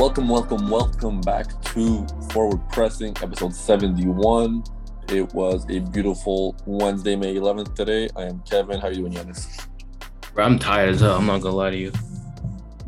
[0.00, 4.64] Welcome, welcome, welcome back to Forward Pressing, episode 71.
[5.10, 8.08] It was a beautiful Wednesday, May 11th today.
[8.16, 8.80] I am Kevin.
[8.80, 9.66] How are you doing, Yanis?
[10.32, 11.18] Bro, I'm tired as hell.
[11.18, 11.92] I'm not gonna lie to you.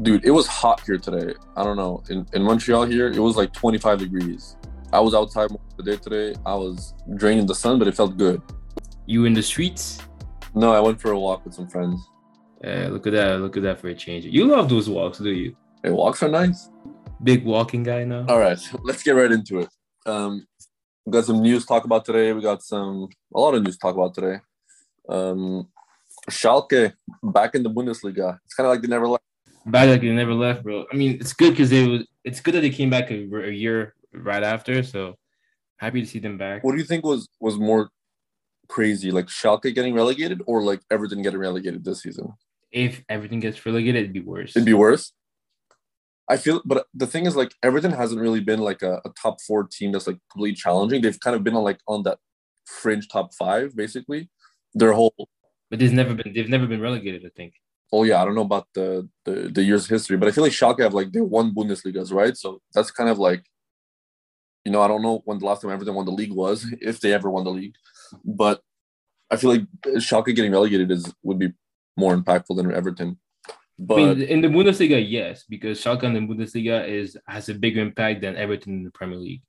[0.00, 1.34] Dude, it was hot here today.
[1.54, 2.02] I don't know.
[2.08, 4.56] In, in Montreal here, it was like 25 degrees.
[4.90, 6.34] I was outside most of the day today.
[6.46, 8.40] I was draining the sun, but it felt good.
[9.04, 9.98] You in the streets?
[10.54, 12.00] No, I went for a walk with some friends.
[12.64, 13.38] Yeah, look at that.
[13.40, 14.24] Look at that for a change.
[14.24, 15.54] You love those walks, do you?
[15.84, 16.70] Hey, walks are nice.
[17.22, 18.26] Big walking guy now.
[18.28, 19.68] All right, let's get right into it.
[20.06, 20.46] Um,
[21.04, 22.32] we got some news to talk about today.
[22.32, 24.40] We got some a lot of news to talk about today.
[25.08, 25.68] Um,
[26.30, 28.38] Schalke back in the Bundesliga.
[28.44, 29.24] It's kind of like they never left.
[29.66, 30.86] Back like they never left, bro.
[30.92, 32.06] I mean, it's good because they was.
[32.24, 34.82] It's good that they came back a, a year right after.
[34.82, 35.16] So
[35.76, 36.64] happy to see them back.
[36.64, 37.90] What do you think was was more
[38.68, 42.32] crazy, like Schalke getting relegated or like Everton getting relegated this season?
[42.70, 44.56] If everything gets relegated, it'd be worse.
[44.56, 45.12] It'd be worse.
[46.28, 49.40] I feel, but the thing is, like Everton hasn't really been like a, a top
[49.40, 51.02] four team that's like completely challenging.
[51.02, 52.18] They've kind of been on like on that
[52.64, 54.30] fringe top five, basically.
[54.74, 55.14] Their whole
[55.72, 56.34] but there's never been.
[56.34, 57.24] They've never been relegated.
[57.24, 57.54] I think.
[57.94, 60.52] oh yeah, I don't know about the the, the years history, but I feel like
[60.52, 62.36] Schalke have like they won Bundesligas, right?
[62.36, 63.42] So that's kind of like,
[64.66, 67.00] you know, I don't know when the last time Everton won the league was, if
[67.00, 67.74] they ever won the league,
[68.22, 68.60] but
[69.30, 69.62] I feel like
[69.96, 71.54] Schalke getting relegated is would be
[71.96, 73.18] more impactful than Everton.
[73.84, 77.54] But I mean, in the Bundesliga, yes, because Schalke in the Bundesliga is has a
[77.54, 79.42] bigger impact than Everton in the Premier League.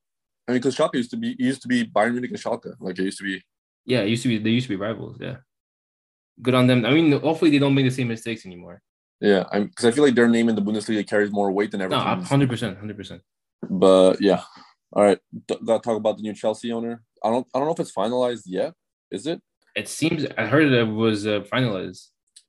[0.47, 2.97] I mean, because Schalke used to be used to be Bayern Munich and Schalke, like
[2.97, 3.43] it used to be.
[3.85, 4.39] Yeah, it used to be.
[4.39, 5.17] They used to be rivals.
[5.19, 5.37] Yeah,
[6.41, 6.83] good on them.
[6.83, 8.81] I mean, hopefully they don't make the same mistakes anymore.
[9.21, 11.87] Yeah, I'm because I feel like their name in the Bundesliga carries more weight than
[11.87, 13.21] No, hundred percent, hundred percent.
[13.69, 14.41] But yeah,
[14.91, 15.19] all right.
[15.47, 17.03] Th- to talk about the new Chelsea owner.
[17.23, 17.45] I don't.
[17.53, 18.73] I don't know if it's finalized yet.
[19.11, 19.41] Is it?
[19.75, 22.07] It seems I heard it was uh, finalized.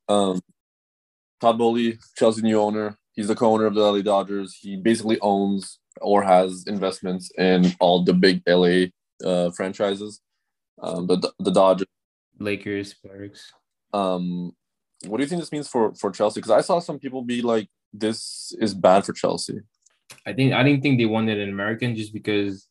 [0.09, 0.41] Um,
[1.45, 2.97] Todd Boehly, Chelsea new owner.
[3.13, 4.57] He's the co-owner of the LA Dodgers.
[4.59, 8.87] He basically owns or has investments in all the big LA
[9.23, 10.23] uh, franchises.
[10.83, 11.87] Um, the the Dodgers.
[12.41, 13.53] Lakers, Sparks.
[13.93, 14.53] Um,
[15.07, 16.41] what do you think this means for for Chelsea?
[16.41, 19.61] Because I saw some people be like, "This is bad for Chelsea."
[20.27, 22.67] I think I didn't think they wanted an American just because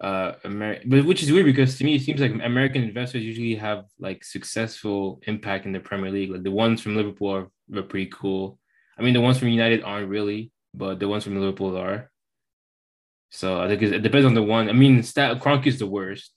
[0.00, 3.54] uh Amer- but which is weird because to me it seems like American investors usually
[3.54, 6.30] have like successful impact in the Premier League.
[6.30, 8.58] Like the ones from Liverpool are, are pretty cool.
[8.98, 12.10] I mean the ones from United aren't really, but the ones from Liverpool are.
[13.30, 14.68] So I think it depends on the one.
[14.68, 16.32] I mean, Stan Kroenke is the worst.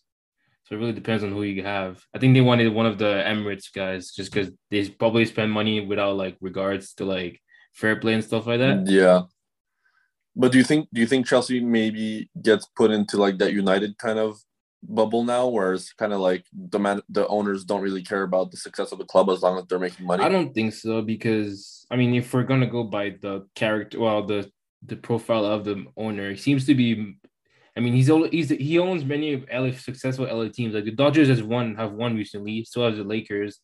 [0.65, 2.01] So it really depends on who you have.
[2.13, 5.81] I think they wanted one of the Emirates guys just because they probably spend money
[5.85, 7.41] without like regards to like
[7.73, 8.87] fair play and stuff like that.
[8.87, 9.23] Yeah.
[10.35, 13.97] But do you think do you think Chelsea maybe gets put into like that United
[13.97, 14.39] kind of
[14.81, 18.51] bubble now, where it's kind of like the man the owners don't really care about
[18.51, 20.23] the success of the club as long as they're making money?
[20.23, 24.25] I don't think so because I mean, if we're gonna go by the character, well,
[24.25, 24.51] the
[24.85, 27.15] the profile of the owner, he seems to be.
[27.75, 30.75] I mean, he's he's he owns many of LA successful LA teams.
[30.75, 32.65] Like the Dodgers has won have won recently.
[32.65, 33.59] So has the Lakers.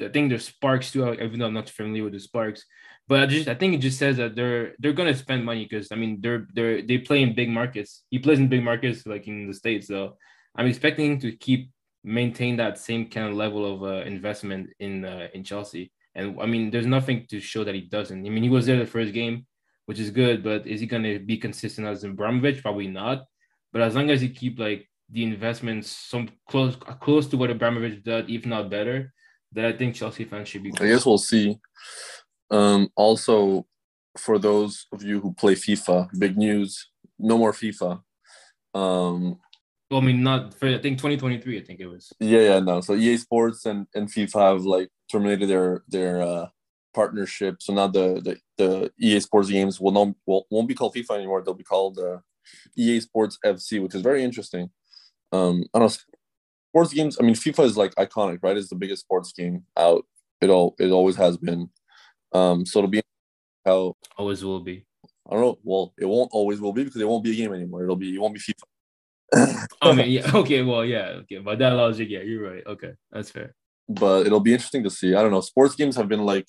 [0.00, 1.12] I think the Sparks too.
[1.12, 2.64] Even though I'm not familiar with the Sparks,
[3.08, 5.90] but I just I think it just says that they're they're gonna spend money because
[5.92, 8.04] I mean they're they're they play in big markets.
[8.10, 9.88] He plays in big markets like in the states.
[9.88, 10.16] So
[10.56, 11.70] I'm expecting him to keep
[12.04, 15.92] maintain that same kind of level of uh, investment in uh, in Chelsea.
[16.14, 18.26] And I mean, there's nothing to show that he doesn't.
[18.26, 19.46] I mean, he was there the first game,
[19.86, 22.62] which is good, but is he going to be consistent as Abramovich?
[22.62, 23.24] Probably not.
[23.72, 28.02] But as long as he keep like the investments some close close to what Abramovich
[28.02, 29.12] did, if not better,
[29.52, 30.72] then I think Chelsea fans should be.
[30.80, 31.58] I guess we'll see.
[32.52, 33.66] Um, also,
[34.16, 38.02] for those of you who play FIFA, big news: no more FIFA.
[38.74, 39.38] Um,
[39.90, 41.58] Well, I mean, not for I think 2023.
[41.58, 42.12] I think it was.
[42.20, 42.80] yeah, yeah, no.
[42.80, 46.46] So EA Sports and, and FIFA have like terminated their their uh,
[46.94, 47.56] partnership.
[47.60, 51.16] So now the, the the EA Sports games will not will, won't be called FIFA
[51.16, 51.42] anymore.
[51.42, 52.18] They'll be called uh,
[52.76, 54.70] EA Sports FC, which is very interesting.
[55.32, 55.96] Um, I don't know.
[56.70, 57.18] Sports games.
[57.20, 58.56] I mean, FIFA is like iconic, right?
[58.56, 60.04] It's the biggest sports game out.
[60.40, 61.68] It all it always has been.
[62.34, 63.02] Um, so it'll be
[63.64, 64.84] how Always will be.
[65.30, 65.58] I don't know.
[65.62, 67.84] Well, it won't always will be because it won't be a game anymore.
[67.84, 69.66] It'll be it won't be FIFA.
[69.80, 70.30] I mean, yeah.
[70.34, 70.62] Okay.
[70.62, 71.20] Well, yeah.
[71.22, 71.38] Okay.
[71.38, 72.66] By that logic, yeah, you're right.
[72.66, 73.54] Okay, that's fair.
[73.88, 75.14] but it'll be interesting to see.
[75.14, 75.40] I don't know.
[75.40, 76.48] Sports games have been like,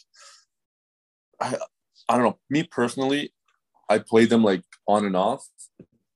[1.40, 1.58] I,
[2.10, 2.40] I don't know.
[2.50, 3.34] Me personally,
[3.90, 5.48] I play them like on and off,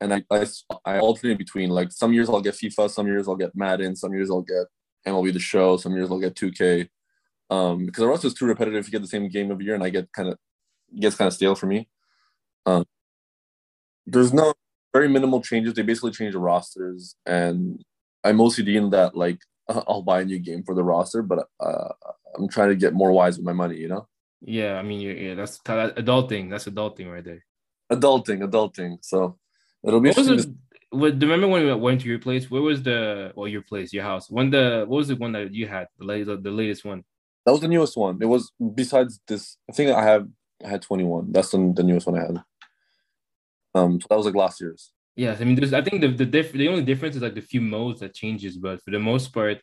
[0.01, 0.45] and I, I
[0.85, 4.13] I alternate between like some years I'll get FIFA, some years I'll get Madden, some
[4.13, 4.65] years I'll get
[5.07, 6.89] MLB The Show, some years I'll get 2K.
[7.49, 8.85] Um, because the rest is too repetitive.
[8.85, 10.37] You get the same game every year, and I get kind of
[10.99, 11.87] gets kind of stale for me.
[12.65, 12.85] Um,
[14.05, 14.53] there's no
[14.93, 15.73] very minimal changes.
[15.73, 17.83] They basically change the rosters, and
[18.23, 19.39] I'm OCD in that like
[19.69, 21.89] I'll buy a new game for the roster, but uh,
[22.37, 23.77] I'm trying to get more wise with my money.
[23.77, 24.07] You know?
[24.41, 26.49] Yeah, I mean, yeah, that's adulting.
[26.49, 27.43] That's adulting right there.
[27.91, 28.97] adulting, adulting.
[29.01, 29.37] So
[29.83, 30.51] it'll be What was interesting.
[30.53, 30.55] it?
[30.55, 32.49] to- What, remember when we went to your place?
[32.49, 34.29] Where was the well your place, your house?
[34.29, 35.87] When the what was the one that you had?
[35.99, 37.03] The latest, the latest one.
[37.47, 38.19] That was the newest one.
[38.21, 39.55] It was besides this.
[39.69, 40.27] I think I have
[40.65, 41.31] I had 21.
[41.31, 42.43] That's the, the newest one I had.
[43.73, 44.91] Um, so that was like last year's.
[45.15, 45.71] Yes, I mean, there's.
[45.71, 48.57] I think the the diff, the only difference is like the few modes that changes,
[48.57, 49.61] but for the most part,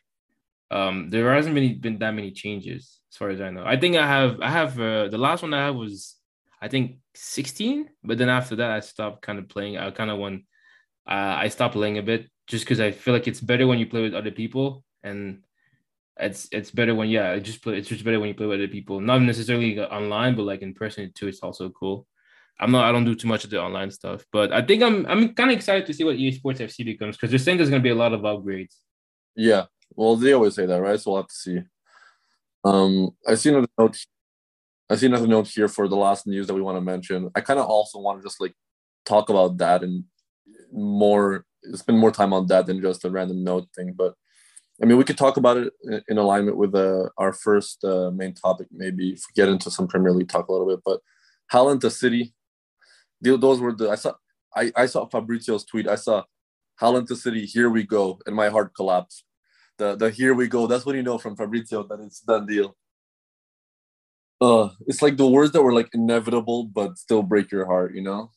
[0.71, 3.63] um, there hasn't been been that many changes as far as I know.
[3.63, 6.15] I think I have I have uh, the last one I had was
[6.59, 9.77] I think 16, but then after that I stopped kind of playing.
[9.77, 10.41] I kind of went.
[11.07, 13.85] Uh, I stopped playing a bit just because I feel like it's better when you
[13.85, 15.44] play with other people, and
[16.17, 17.77] it's it's better when yeah, it just play.
[17.77, 20.73] It's just better when you play with other people, not necessarily online, but like in
[20.73, 21.27] person too.
[21.27, 22.07] It's also cool.
[22.59, 22.85] I'm not.
[22.85, 25.05] I don't do too much of the online stuff, but I think I'm.
[25.07, 27.69] I'm kind of excited to see what EA Sports FC becomes because they're saying there's
[27.69, 28.75] to be a lot of upgrades.
[29.35, 29.65] Yeah.
[29.93, 30.99] Well, they always say that, right?
[30.99, 31.59] So we'll have to see.
[32.63, 33.97] Um, I see another note.
[34.89, 37.29] I see another note here for the last news that we want to mention.
[37.35, 38.53] I kind of also want to just like
[39.05, 40.05] talk about that and
[40.71, 43.93] more spend more time on that than just a random note thing.
[43.93, 44.13] But
[44.81, 45.73] I mean, we could talk about it
[46.09, 48.67] in- alignment with uh, our first uh, main topic.
[48.71, 50.81] Maybe if we get into some Premier League talk a little bit.
[50.83, 50.99] But
[51.51, 52.33] Haaland to City,
[53.23, 54.13] th- those were the I saw.
[54.55, 55.87] I, I saw Fabrizio's tweet.
[55.87, 56.23] I saw
[56.81, 57.45] Haaland to City.
[57.45, 59.23] Here we go, and my heart collapsed.
[59.77, 60.67] The the here we go.
[60.67, 62.75] That's when you know from Fabrizio that it's done deal.
[64.41, 67.95] Uh, it's like the words that were like inevitable but still break your heart.
[67.95, 68.31] You know,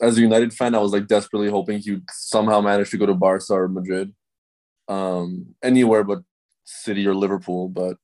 [0.00, 3.06] as a United fan, I was like desperately hoping he would somehow manage to go
[3.06, 4.12] to Barca or Madrid,
[4.90, 6.22] um, anywhere but
[6.64, 7.68] City or Liverpool.
[7.68, 7.96] But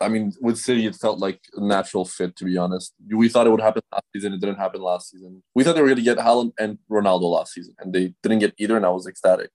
[0.00, 2.36] I mean, with City, it felt like a natural fit.
[2.36, 4.32] To be honest, we thought it would happen last season.
[4.32, 5.42] It didn't happen last season.
[5.54, 8.38] We thought they were going to get Haaland and Ronaldo last season, and they didn't
[8.38, 9.50] get either, and I was ecstatic.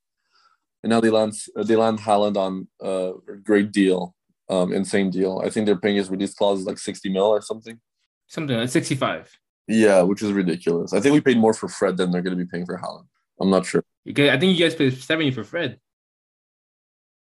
[0.83, 3.13] And now they land they land Haaland on a
[3.43, 4.13] great deal,
[4.49, 5.41] um, insane deal.
[5.43, 7.79] I think they're paying his release clause is like sixty mil or something.
[8.27, 9.39] Something like 65.
[9.67, 10.93] Yeah, which is ridiculous.
[10.93, 13.05] I think we paid more for Fred than they're going to be paying for Haaland.
[13.39, 13.83] I'm not sure.
[14.11, 15.79] Guys, I think you guys paid 70 for Fred.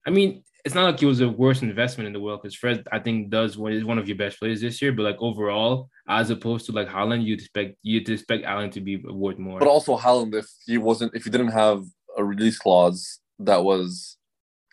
[0.06, 2.86] I mean, it's not like it was the worst investment in the world because Fred,
[2.92, 4.92] I think, does what is one of your best players this year.
[4.92, 8.96] But like overall, as opposed to like Haaland, you'd expect you'd expect Haaland to be
[8.96, 9.58] worth more.
[9.58, 11.84] But also Haaland, if he wasn't, if he didn't have
[12.16, 14.18] a release clause that was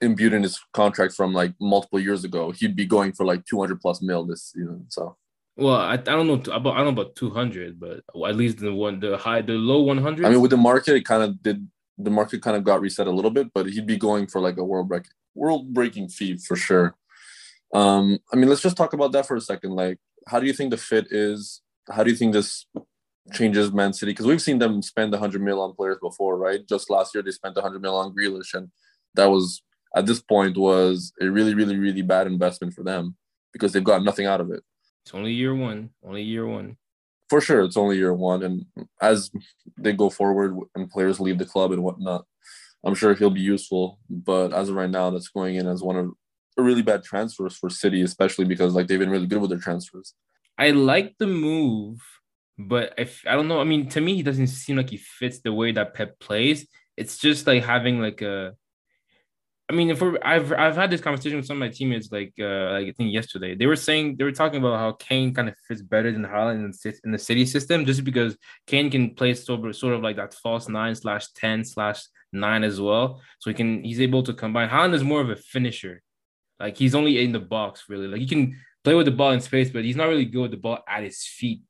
[0.01, 3.79] imbued in his contract from like multiple years ago, he'd be going for like 200
[3.79, 4.85] plus mil this season.
[4.89, 5.15] So
[5.57, 8.74] well, I, I don't know about I don't know about 200, but at least the
[8.74, 10.25] one the high the low 100.
[10.25, 11.68] I mean, with the market, it kind of did.
[11.98, 14.58] The market kind of got reset a little bit, but he'd be going for like
[14.58, 16.96] a world break, world breaking fee for sure.
[17.74, 19.72] Um, I mean, let's just talk about that for a second.
[19.72, 19.98] Like,
[20.28, 21.62] how do you think the fit is?
[21.90, 22.66] How do you think this
[23.34, 24.12] changes Man City?
[24.12, 26.68] Because we've seen them spend 100 mil on players before, right?
[26.68, 28.70] Just last year they spent 100 mil on Grealish, and
[29.16, 29.62] that was
[29.96, 33.16] at this point was a really, really, really bad investment for them
[33.54, 34.64] because they've got nothing out of it.
[35.04, 36.78] it's only year one, only year one.
[37.29, 38.65] For sure it's only year one and
[39.01, 39.29] as
[39.77, 42.25] they go forward and players leave the club and whatnot
[42.85, 45.95] i'm sure he'll be useful but as of right now that's going in as one
[45.95, 46.12] of
[46.57, 49.59] a really bad transfers for city especially because like they've been really good with their
[49.59, 50.13] transfers
[50.57, 52.01] I like the move,
[52.57, 55.39] but if I don't know, I mean, to me, he doesn't seem like he fits
[55.39, 56.68] the way that Pep plays.
[56.95, 58.56] It's just like having like a.
[59.69, 62.34] I mean, if we're, I've I've had this conversation with some of my teammates, like
[62.40, 65.50] uh, like I think yesterday, they were saying they were talking about how Kane kind
[65.50, 66.74] of fits better than Haaland
[67.04, 70.34] in, the- City system, just because Kane can play sort of sort of like that
[70.36, 72.01] false nine slash ten slash
[72.32, 74.70] nine as well, so he can he's able to combine.
[74.70, 76.01] Haaland is more of a finisher,
[76.62, 79.41] like he's only in the box really, like he can play with the ball in
[79.41, 81.62] space, but he's not really good with the ball at his feet.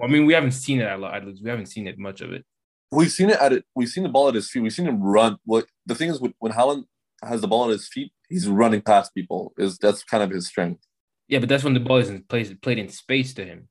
[0.00, 1.24] I mean, we haven't seen it a lot.
[1.42, 2.44] We haven't seen it much of it.
[2.92, 5.02] we've seen it at it we've seen the ball at his feet we've seen him
[5.02, 6.84] run what the thing is when when Haaland
[7.24, 10.46] has the ball at his feet he's running past people is that's kind of his
[10.46, 10.82] strength
[11.28, 13.68] Yeah, but that's when the ball isn't played played in space to him.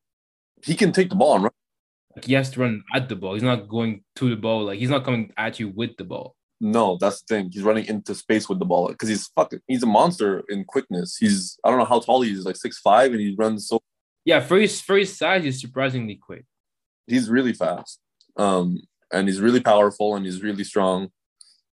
[0.64, 1.52] he can take the ball and run
[2.16, 3.34] Like he has to run at the ball.
[3.34, 4.66] He's not going to the ball.
[4.66, 6.36] Like he's not coming at you with the ball.
[6.62, 7.50] No, that's the thing.
[7.52, 9.60] He's running into space with the ball because he's fucking.
[9.68, 11.18] He's a monster in quickness.
[11.18, 13.82] He's I don't know how tall he is, like six five, and he runs so.
[14.24, 16.46] Yeah, for his for his size, he's surprisingly quick.
[17.08, 18.00] He's really fast,
[18.38, 18.80] um,
[19.12, 21.10] and he's really powerful, and he's really strong.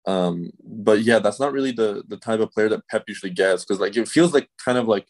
[0.07, 3.64] Um, but yeah, that's not really the the type of player that Pep usually gets
[3.64, 5.07] because like it feels like kind of like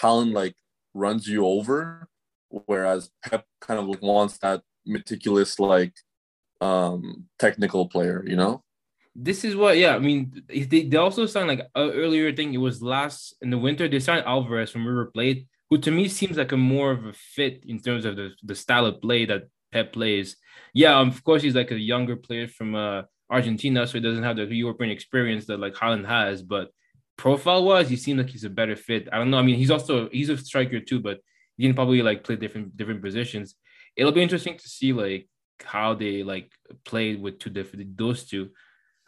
[0.00, 0.54] Haaland like
[0.94, 2.08] runs you over,
[2.48, 5.94] whereas Pep kind of wants that meticulous like
[6.60, 8.62] um technical player, you know.
[9.18, 9.94] This is what, yeah.
[9.94, 12.34] I mean, they, they also signed like uh, earlier.
[12.34, 12.52] thing.
[12.52, 13.88] it was last in the winter.
[13.88, 17.14] They signed Alvarez from River Plate, who to me seems like a more of a
[17.14, 20.36] fit in terms of the, the style of play that Pep plays.
[20.74, 24.36] Yeah, of course he's like a younger player from uh, Argentina, so he doesn't have
[24.36, 26.42] the European experience that like Haaland has.
[26.42, 26.70] But
[27.16, 29.08] profile wise, he seems like he's a better fit.
[29.12, 29.38] I don't know.
[29.38, 31.20] I mean, he's also he's a striker too, but
[31.56, 33.56] he can probably like play different different positions.
[33.96, 35.28] it'll be interesting to see like
[35.64, 36.52] how they like
[36.84, 38.50] play with two different those two.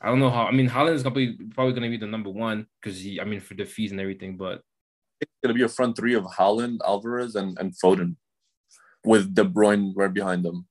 [0.01, 0.45] I don't know how.
[0.45, 3.21] I mean, Haaland is probably probably going to be the number one because he.
[3.21, 4.63] I mean, for the fees and everything, but
[5.21, 8.17] it's going to be a front three of Haaland, Alvarez, and and Foden,
[9.05, 10.67] with De Bruyne right behind them.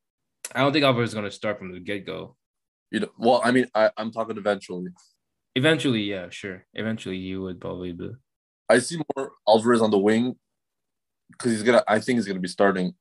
[0.55, 2.37] I don't think Alvarez is going to start from the get go.
[2.91, 4.91] You know, well, I mean, I, I'm talking eventually.
[5.55, 6.65] Eventually, yeah, sure.
[6.73, 8.11] Eventually, he would probably be.
[8.69, 10.35] I see more Alvarez on the wing
[11.31, 11.83] because he's gonna.
[11.87, 12.93] I think he's gonna be starting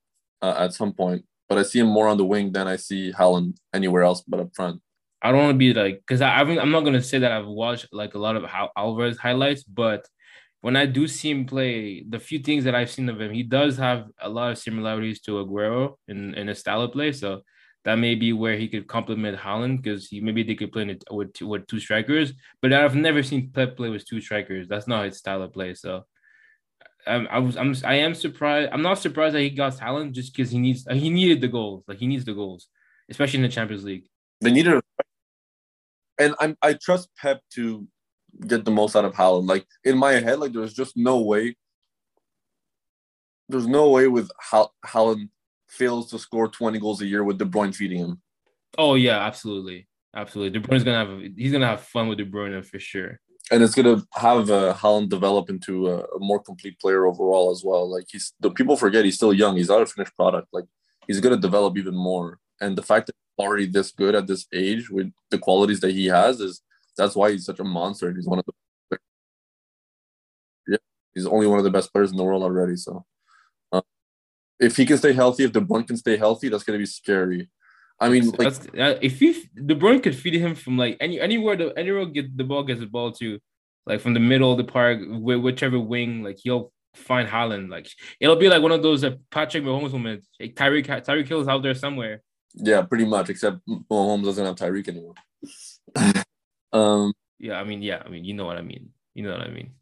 [0.43, 3.13] uh, at some point, but I see him more on the wing than I see
[3.13, 4.81] Haaland anywhere else but up front.
[5.23, 7.89] I don't want to be like because I I'm not gonna say that I've watched
[7.93, 8.45] like a lot of
[8.77, 10.07] Alvarez highlights, but
[10.61, 13.43] when I do see him play, the few things that I've seen of him, he
[13.43, 17.13] does have a lot of similarities to Aguero in in a style of play.
[17.13, 17.43] So
[17.87, 21.05] that may be where he could complement Haaland because he maybe they could play it
[21.09, 22.33] with two, with two strikers.
[22.61, 24.67] But I've never seen Pep play with two strikers.
[24.67, 25.73] That's not his style of play.
[25.75, 26.05] So
[27.07, 28.71] I'm, I was I'm I am surprised.
[28.73, 31.85] I'm not surprised that he got Haaland just because he needs he needed the goals.
[31.87, 32.67] Like he needs the goals,
[33.09, 34.09] especially in the Champions League.
[34.41, 34.83] They needed,
[36.19, 37.87] and I'm I trust Pep to
[38.49, 39.49] get the most out of Haaland.
[39.49, 41.55] Like in my head, like there's just no way.
[43.49, 44.29] There's no way with
[44.85, 45.29] Haaland
[45.69, 48.23] fails to score 20 goals a year with De Bruyne feeding him.
[48.79, 50.59] Oh yeah, absolutely, absolutely.
[50.59, 53.21] De Bruyne's gonna have he's gonna have fun with De Bruyne for sure.
[53.51, 57.63] And it's gonna have uh, Haaland develop into a, a, more complete player overall as
[57.65, 57.89] well.
[57.89, 59.57] Like he's the people forget he's still young.
[59.57, 60.49] He's not a finished product.
[60.53, 60.65] Like
[61.07, 62.39] he's gonna develop even more.
[62.61, 65.93] And the fact that he's already this good at this age with the qualities that
[65.93, 66.61] he has is
[66.97, 68.13] that's why he's such a monster.
[68.13, 68.99] He's one of the
[70.69, 70.79] yeah,
[71.15, 72.77] he's only one of the best players in the world already.
[72.77, 73.05] So
[74.59, 77.49] if he can stay healthy, if De Bruyne can stay healthy, that's gonna be scary.
[77.99, 81.57] I mean, like, uh, if he De Bruyne could feed him from like any anywhere
[81.57, 83.39] the anywhere get the ball gets the ball to,
[83.87, 87.71] like from the middle of the park, whichever wing, like he'll find Haaland.
[87.71, 87.89] Like
[88.21, 90.29] it'll be like one of those uh, Patrick Mahomes moments.
[90.39, 92.23] Like Tyreek Tyreek Hill's out there somewhere.
[92.55, 93.31] Yeah, pretty much.
[93.31, 95.15] Except Mahomes doesn't have Tyreek anymore.
[96.73, 97.13] um.
[97.39, 98.91] Yeah, I mean, yeah, I mean, you know what I mean.
[99.15, 99.73] You know what I mean.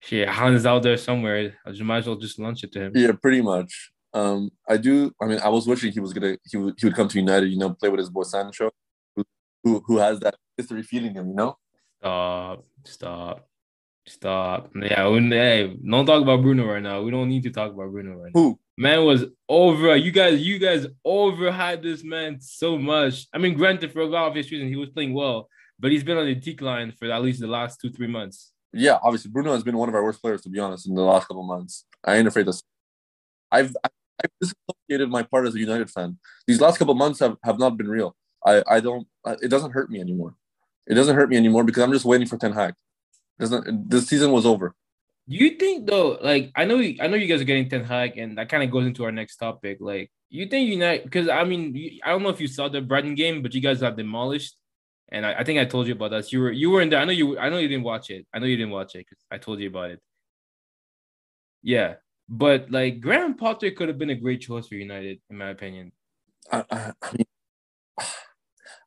[0.00, 1.54] Shit, Haaland's out there somewhere.
[1.66, 2.92] I just might as well just launch it to him.
[2.94, 3.90] Yeah, pretty much.
[4.14, 5.12] Um, I do.
[5.20, 7.48] I mean, I was wishing he was gonna he would he would come to United.
[7.48, 8.70] You know, play with his boy Sancho,
[9.16, 9.24] who
[9.64, 11.28] who, who has that history feeding him.
[11.28, 11.56] You know.
[12.00, 12.64] Stop!
[12.84, 13.48] Stop!
[14.06, 14.70] Stop!
[14.80, 17.02] Yeah, hey, don't talk about Bruno right now.
[17.02, 18.40] We don't need to talk about Bruno right now.
[18.40, 18.58] Who?
[18.76, 19.96] Man was over.
[19.96, 23.26] You guys, you guys overhyped this man so much.
[23.34, 25.48] I mean, granted, for a obvious reason, he was playing well,
[25.80, 28.52] but he's been on the decline for at least the last two, three months.
[28.72, 31.02] Yeah, obviously, Bruno has been one of our worst players, to be honest, in the
[31.02, 31.84] last couple months.
[32.04, 32.62] I ain't afraid to.
[33.50, 36.18] I've I've disassociated my part as a United fan.
[36.46, 38.14] These last couple months have, have not been real.
[38.44, 39.06] I I don't.
[39.42, 40.34] It doesn't hurt me anymore.
[40.86, 42.74] It doesn't hurt me anymore because I'm just waiting for Ten Hag.
[43.38, 44.74] Doesn't this season was over.
[45.26, 48.36] You think though, like I know, I know you guys are getting Ten Hag, and
[48.36, 49.78] that kind of goes into our next topic.
[49.80, 51.04] Like, you think United?
[51.04, 53.80] Because I mean, I don't know if you saw the Brighton game, but you guys
[53.80, 54.56] got demolished.
[55.10, 56.32] And I, I, think I told you about that.
[56.32, 57.00] You were you were in there.
[57.00, 57.38] I know you.
[57.38, 58.26] I know you didn't watch it.
[58.32, 60.00] I know you didn't watch it because I told you about it.
[61.62, 61.94] Yeah,
[62.28, 65.92] but like Graham Potter could have been a great choice for United, in my opinion.
[66.52, 66.92] I, I,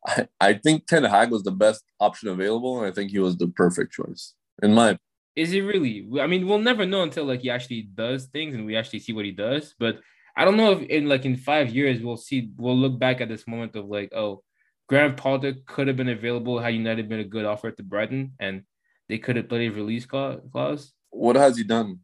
[0.07, 3.37] I I, think Ten Hag was the best option available, and I think he was
[3.37, 4.97] the perfect choice in my.
[5.35, 6.07] Is he really?
[6.19, 9.13] I mean, we'll never know until like he actually does things and we actually see
[9.13, 9.73] what he does.
[9.79, 9.99] But
[10.35, 13.29] I don't know if in like in five years we'll see we'll look back at
[13.29, 14.43] this moment of like, oh,
[14.91, 18.63] Graham Potter could have been available had United been a good offer to Brighton and
[19.07, 20.91] they could have played a release clause.
[21.11, 21.99] What has he done?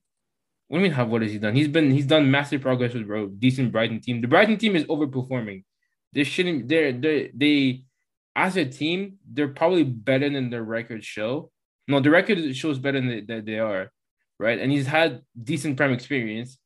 [0.70, 0.94] What do you mean?
[0.94, 1.54] How what has he done?
[1.54, 4.22] He's been he's done massive progress with a decent Brighton team.
[4.22, 5.66] The Brighton team is overperforming.
[6.14, 6.70] They shouldn't.
[6.70, 7.84] They're they they
[8.38, 11.52] as a team they're probably better than their record show.
[11.90, 13.92] No, the record shows better than they, they are,
[14.40, 14.60] right?
[14.60, 16.58] And he's had decent prime experience.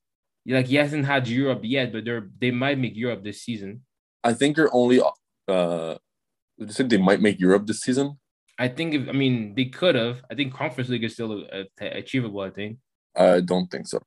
[0.45, 3.81] Like he hasn't had Europe yet, but they're they might make Europe this season.
[4.23, 5.01] I think you're only.
[5.47, 5.95] uh
[6.61, 8.19] Do you said they might make Europe this season.
[8.59, 10.21] I think if I mean they could have.
[10.29, 12.41] I think Conference League is still uh, achievable.
[12.41, 12.77] I think.
[13.15, 13.99] I don't think so.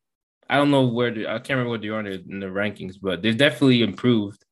[0.49, 3.23] I don't know where the, I can't remember what they are in the rankings, but
[3.23, 4.45] they've definitely improved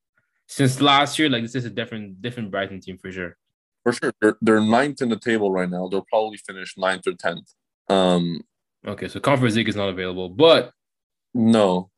[0.49, 1.29] since last year.
[1.31, 3.37] Like this is a different different Brighton team for sure.
[3.85, 5.87] For sure, they're they're ninth in the table right now.
[5.87, 7.53] They'll probably finish ninth or tenth.
[7.89, 8.43] Um.
[8.85, 10.73] Okay, so Conference League is not available, but
[11.35, 11.93] no,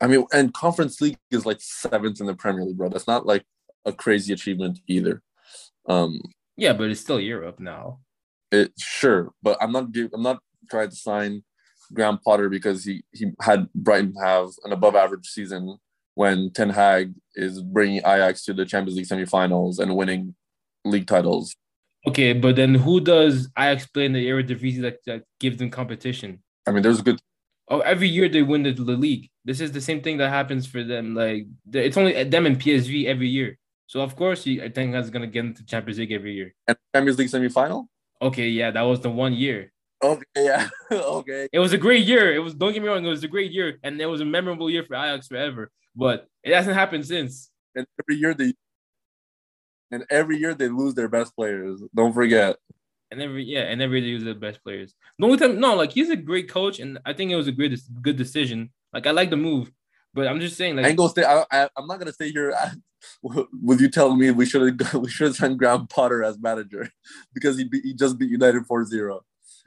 [0.00, 2.88] I mean, and Conference League is like seventh in the Premier League, bro.
[2.88, 3.44] That's not like
[3.86, 5.22] a crazy achievement either.
[5.88, 6.20] Um.
[6.58, 8.00] Yeah, but it's still Europe now.
[8.52, 9.88] It sure, but I'm not.
[10.12, 10.40] I'm not
[10.70, 11.42] trying to sign
[11.92, 15.78] Graham Potter because he he had Brighton have an above average season
[16.14, 20.34] when Ten Hag is bringing Ajax to the Champions League semifinals and winning
[20.84, 21.54] league titles.
[22.06, 26.42] Okay, but then who does Ajax play in the Eredivisie that, that gives them competition?
[26.66, 27.20] I mean, there's a good.
[27.68, 29.28] Oh, every year they win the, the league.
[29.44, 31.14] This is the same thing that happens for them.
[31.14, 33.58] Like it's only them and PSV every year.
[33.86, 36.54] So of course, he, I think that's gonna get into Champions League every year.
[36.66, 37.86] And Champions League semifinal.
[38.20, 39.72] Okay, yeah, that was the one year.
[40.02, 41.48] Okay, yeah, okay.
[41.52, 42.34] It was a great year.
[42.34, 44.24] It was don't get me wrong, it was a great year, and it was a
[44.24, 45.70] memorable year for Ajax forever.
[45.94, 47.50] But it hasn't happened since.
[47.74, 48.54] And every year they,
[49.90, 51.82] and every year they lose their best players.
[51.94, 52.56] Don't forget.
[53.10, 54.94] And every yeah, and every year they lose their best players.
[55.18, 57.52] The only time, no, like he's a great coach, and I think it was a
[57.52, 58.70] great, good decision.
[58.92, 59.70] Like I like the move,
[60.12, 61.24] but I'm just saying, like, I ain't gonna stay.
[61.24, 62.52] I, I, I'm not gonna stay here
[63.62, 66.90] with you telling me we should have we should have signed Graham Potter as manager
[67.34, 69.20] because he beat, he just beat United 4-0.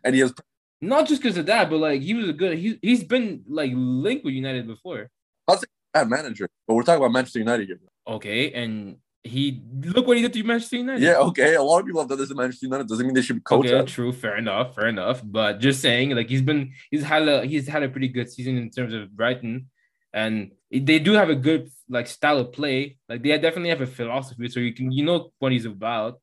[0.04, 0.34] and he has
[0.82, 2.58] not just because of that, but like he was a good.
[2.58, 5.10] He he's been like linked with United before.
[5.48, 5.58] A
[5.94, 7.80] bad manager, but we're talking about Manchester United here.
[8.08, 11.04] Okay, and he look what he did to Manchester United.
[11.04, 11.56] Yeah, okay.
[11.56, 12.88] A lot of people have done this to Manchester United.
[12.88, 13.70] Doesn't mean they should be coached.
[13.70, 15.22] Okay, true, fair enough, fair enough.
[15.24, 18.58] But just saying, like he's been he's had a he's had a pretty good season
[18.58, 19.70] in terms of Brighton,
[20.14, 22.98] and they do have a good like style of play.
[23.08, 26.22] Like they definitely have a philosophy, so you can you know what he's about.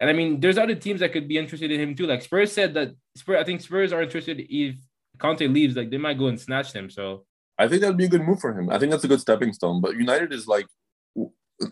[0.00, 2.06] And I mean, there's other teams that could be interested in him too.
[2.06, 4.76] Like Spurs said that Spurs, I think Spurs are interested if
[5.18, 6.88] Conte leaves, like they might go and snatch him.
[6.88, 7.24] So
[7.58, 8.70] I think that'd be a good move for him.
[8.70, 9.80] I think that's a good stepping stone.
[9.80, 10.66] But United is like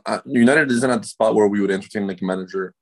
[0.05, 2.75] uh, United isn't at the spot where we would entertain like a manager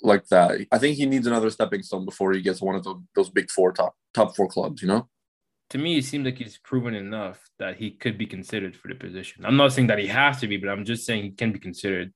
[0.00, 0.66] like that.
[0.70, 3.50] I think he needs another stepping stone before he gets one of the, those big
[3.50, 4.80] four top top four clubs.
[4.80, 5.08] You know.
[5.74, 8.94] To me, it seems like he's proven enough that he could be considered for the
[8.94, 9.44] position.
[9.44, 11.58] I'm not saying that he has to be, but I'm just saying he can be
[11.58, 12.14] considered.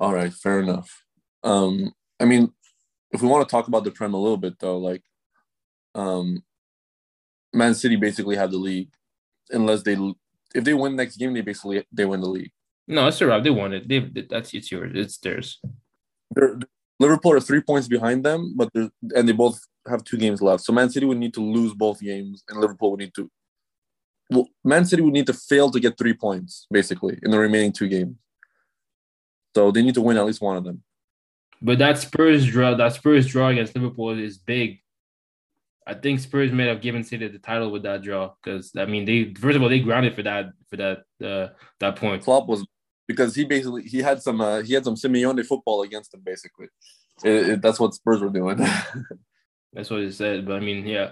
[0.00, 1.04] All right, fair enough.
[1.44, 2.50] Um, I mean,
[3.10, 5.02] if we want to talk about the Prem a little bit though, like
[5.94, 6.42] um
[7.52, 8.88] Man City basically have the league
[9.50, 9.96] unless they
[10.54, 12.52] if they win next game, they basically they win the league.
[12.88, 13.44] No, it's alright.
[13.44, 13.86] They won it.
[13.86, 13.98] They
[14.30, 14.92] that's it's yours.
[14.94, 15.60] It's theirs.
[16.30, 16.58] They're,
[16.98, 20.64] Liverpool are three points behind them, but they're and they both have two games left.
[20.64, 23.30] So Man City would need to lose both games, and Liverpool would need to.
[24.30, 27.72] Well, Man City would need to fail to get three points basically in the remaining
[27.72, 28.16] two games.
[29.54, 30.82] So they need to win at least one of them.
[31.62, 34.80] But that Spurs draw, that Spurs draw against Liverpool is big.
[35.86, 39.04] I think Spurs may have given City the title with that draw because I mean
[39.04, 42.22] they first of all they grounded for that for that uh, that point.
[42.22, 42.66] Klopp was
[43.06, 46.66] because he basically he had some uh, he had some Simeone football against him basically.
[47.24, 48.58] It, it, that's what Spurs were doing.
[49.76, 51.10] that's what he said, but I mean, yeah,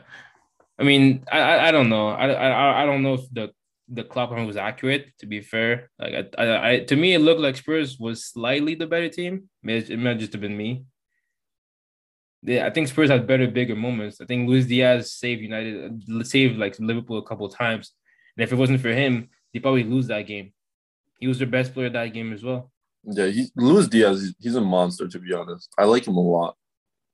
[0.79, 3.53] I mean, I I, don't know, I, I I don't know if the
[3.89, 5.13] the Klopp was accurate.
[5.19, 8.75] To be fair, like I, I, I, to me, it looked like Spurs was slightly
[8.75, 9.51] the better team.
[9.63, 10.87] It, it might just have been me.
[12.43, 14.21] Yeah, I think Spurs had better, bigger moments.
[14.21, 17.93] I think Luis Diaz saved United, saved like Liverpool a couple times.
[18.37, 20.53] And if it wasn't for him, they probably lose that game.
[21.21, 22.71] He was their best player that game as well.
[23.05, 25.69] Yeah, he Luis Diaz, he's a monster to be honest.
[25.79, 26.57] I like him a lot.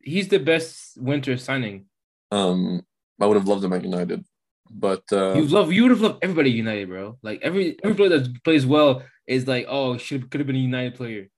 [0.02, 1.86] He's the best winter signing.
[2.30, 2.82] Um,
[3.20, 4.24] I would have loved him at United.
[4.70, 7.18] But uh, you love you would have loved everybody United, bro.
[7.22, 10.60] Like every every player that plays well is like, oh, should could have been a
[10.60, 11.28] United player.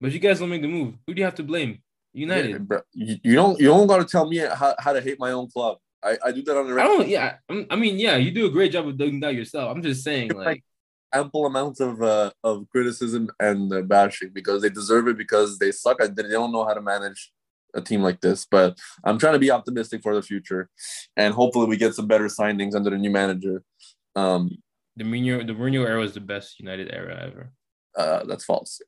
[0.00, 0.94] But you guys don't make the move.
[1.06, 1.82] Who do you have to blame?
[2.12, 2.50] United.
[2.50, 2.80] Yeah, bro.
[2.92, 5.48] You, you don't you don't got to tell me how, how to hate my own
[5.48, 5.78] club.
[6.02, 6.80] I, I do that on the.
[6.80, 7.08] I don't.
[7.08, 9.70] Yeah, I mean, yeah, you do a great job of doing that yourself.
[9.70, 10.64] I'm just saying, like,
[11.12, 15.70] ample amounts of uh, of criticism and uh, bashing because they deserve it because they
[15.70, 16.00] suck.
[16.00, 17.32] and They don't know how to manage
[17.74, 18.46] a team like this.
[18.50, 20.68] But I'm trying to be optimistic for the future,
[21.16, 23.62] and hopefully we get some better signings under the new manager.
[24.16, 24.50] Um,
[24.96, 27.52] the Mourinho the Mourinho era was the best United era ever.
[27.96, 28.80] Uh, that's false.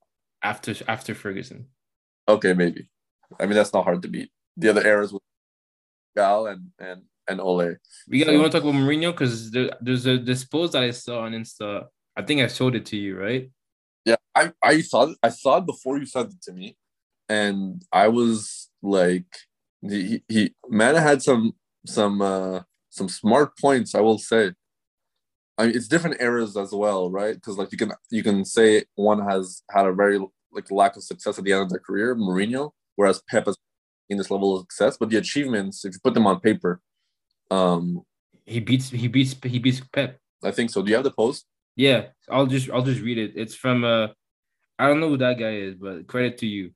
[0.42, 1.66] After after Ferguson.
[2.28, 2.88] Okay, maybe.
[3.40, 4.30] I mean, that's not hard to beat.
[4.56, 5.22] The other eras with
[6.16, 7.76] Gaal and and and Ole.
[8.08, 8.26] We got.
[8.26, 10.90] So, you want to talk about Mourinho because there, there's a this post that I
[10.90, 11.86] saw on Insta.
[12.16, 13.50] I think I showed it to you, right?
[14.04, 16.76] Yeah, I I saw I saw it before you sent it to me,
[17.28, 19.26] and I was like
[19.82, 21.54] he, he Mana had some
[21.86, 24.52] some uh some smart points, I will say.
[25.58, 27.34] I mean, it's different eras as well, right?
[27.34, 30.18] Because like you can you can say one has had a very
[30.52, 33.56] like lack of success at the end of their career, Mourinho, whereas Pep has
[34.08, 34.96] in this level of success.
[34.98, 36.80] But the achievements, if you put them on paper,
[37.50, 38.02] um,
[38.44, 40.18] he beats he beats he beats Pep.
[40.44, 40.82] I think so.
[40.82, 41.46] Do you have the post?
[41.76, 43.32] Yeah, I'll just I'll just read it.
[43.34, 44.08] It's from uh,
[44.78, 46.72] I don't know who that guy is, but credit to you.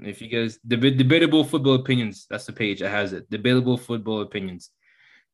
[0.00, 3.28] If you guys deb- debatable football opinions, that's the page that has it.
[3.30, 4.70] Debatable football opinions.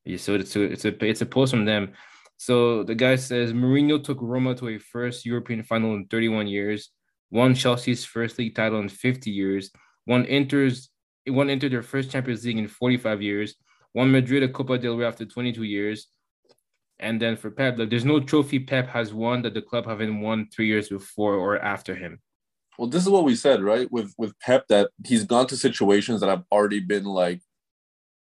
[0.05, 1.93] Yeah, so it's a it's a it's a post from them.
[2.37, 6.89] So the guy says Mourinho took Roma to a first European final in 31 years,
[7.31, 9.71] won Chelsea's first league title in 50 years,
[10.05, 10.89] won Inter's
[11.27, 13.55] won Inter their first Champions League in 45 years,
[13.93, 16.07] won Madrid a Copa del Rey after 22 years.
[16.99, 20.21] And then for Pep, like, there's no trophy Pep has won that the club haven't
[20.21, 22.19] won three years before or after him.
[22.77, 23.91] Well, this is what we said, right?
[23.91, 27.41] With with Pep, that he's gone to situations that have already been like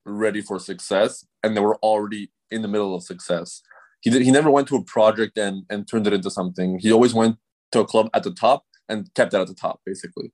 [0.05, 3.61] ready for success and they were already in the middle of success.
[4.01, 6.79] He did, he never went to a project and and turned it into something.
[6.79, 7.37] He always went
[7.71, 10.31] to a club at the top and kept it at the top, basically.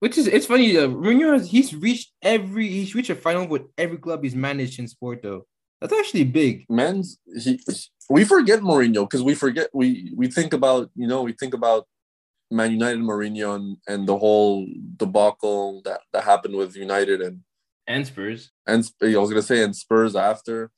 [0.00, 0.76] Which is it's funny.
[0.76, 4.78] Uh, Mourinho has he's reached every he's reached a final with every club he's managed
[4.78, 5.46] in sport though.
[5.80, 6.66] That's actually big.
[6.68, 7.60] Men's he
[8.08, 11.88] we forget Mourinho because we forget we we think about you know we think about
[12.50, 17.40] Man United Mourinho and, and the whole debacle that, that happened with United and
[17.86, 20.70] and Spurs and I was gonna say and Spurs after.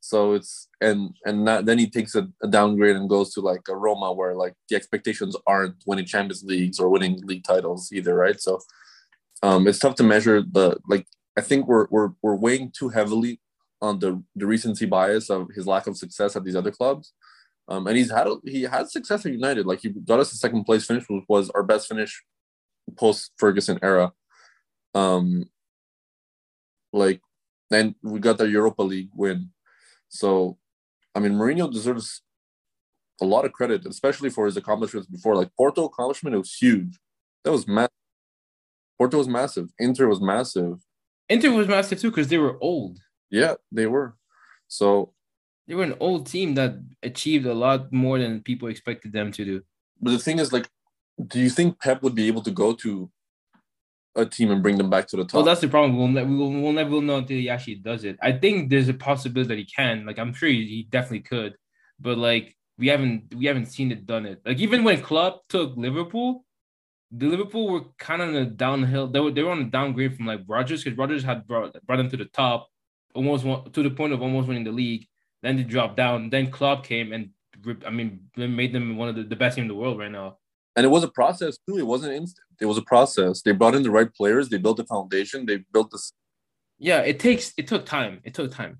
[0.00, 3.62] So it's and and not, then he takes a, a, downgrade and goes to like
[3.68, 8.14] a Roma where like the expectations aren't winning Champions Leagues or winning league titles either,
[8.14, 8.40] right?
[8.40, 8.60] So
[9.42, 11.06] um, it's tough to measure the like.
[11.36, 13.40] I think we're we're we're weighing too heavily
[13.80, 17.12] on the the recency bias of his lack of success at these other clubs.
[17.68, 19.66] Um, and he's had he had success at United.
[19.66, 22.22] Like he got us a second place finish, which was our best finish
[22.96, 24.12] post Ferguson era.
[24.94, 25.44] Um,
[26.92, 27.20] like,
[27.70, 29.50] and we got the Europa League win.
[30.08, 30.56] So,
[31.14, 32.22] I mean, Mourinho deserves
[33.20, 35.36] a lot of credit, especially for his accomplishments before.
[35.36, 36.98] Like Porto accomplishment, it was huge.
[37.44, 37.90] That was massive.
[38.96, 39.68] Porto was massive.
[39.78, 40.78] Inter was massive.
[41.28, 42.98] Inter was massive too because they were old.
[43.30, 44.16] Yeah, they were.
[44.68, 45.12] So
[45.68, 49.44] they were an old team that achieved a lot more than people expected them to
[49.44, 49.62] do.
[50.00, 50.68] But the thing is, like,
[51.28, 53.10] do you think Pep would be able to go to
[54.16, 55.34] a team and bring them back to the top?
[55.34, 55.96] Well, that's the problem.
[55.96, 58.16] We'll, ne- we'll, we'll never know until he actually does it.
[58.22, 60.06] I think there's a possibility that he can.
[60.06, 61.54] Like, I'm sure he, he definitely could.
[62.00, 64.40] But like, we haven't we haven't seen it done it.
[64.46, 66.44] Like even when Klopp took Liverpool,
[67.10, 69.08] the Liverpool were kind of on a downhill.
[69.08, 71.96] They were they were on a downgrade from like Rodgers because Rodgers had brought brought
[71.96, 72.68] them to the top,
[73.14, 75.06] almost to the point of almost winning the league.
[75.42, 76.30] Then they dropped down.
[76.30, 77.30] Then Klopp came and
[77.86, 80.38] I mean made them one of the, the best team in the world right now.
[80.76, 81.78] And it was a process too.
[81.78, 82.46] It wasn't instant.
[82.60, 83.42] It was a process.
[83.42, 84.48] They brought in the right players.
[84.48, 85.46] They built the foundation.
[85.46, 86.12] They built this.
[86.78, 87.52] Yeah, it takes.
[87.56, 88.20] It took time.
[88.24, 88.78] It took time.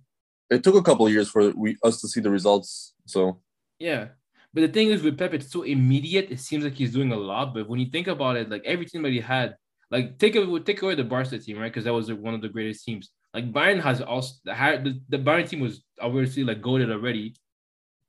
[0.50, 2.94] It took a couple of years for we us to see the results.
[3.06, 3.40] So.
[3.78, 4.08] Yeah,
[4.54, 6.30] but the thing is with Pep, it's so immediate.
[6.30, 7.54] It seems like he's doing a lot.
[7.54, 9.56] But when you think about it, like every team that he had,
[9.90, 11.70] like take away take away the Barca team, right?
[11.70, 13.10] Because that was one of the greatest teams.
[13.34, 17.34] Like Bayern has also the the Bayern team was obviously like goaded already.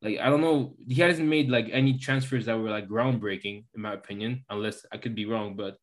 [0.01, 3.81] Like I don't know, he hasn't made like any transfers that were like groundbreaking in
[3.81, 5.77] my opinion, unless I could be wrong, but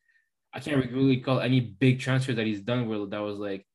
[0.54, 3.66] I can't really call any big transfer that he's done where that was like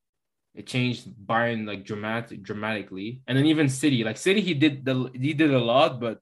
[0.55, 3.21] it changed Bayern like dramatic dramatically.
[3.27, 6.19] And then even City, like City, he did the he did a lot, but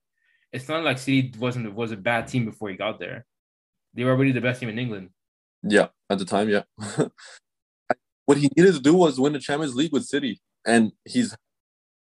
[0.52, 3.25] it's not like City wasn't was a bad team before he got there.
[3.93, 5.10] They were already the best team in England.
[5.63, 6.63] Yeah, at the time, yeah.
[8.30, 11.36] what he needed to do was win the Champions League with City, and he's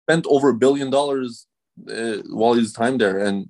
[0.03, 1.47] spent over a billion dollars
[1.89, 3.49] uh, while he's time there, and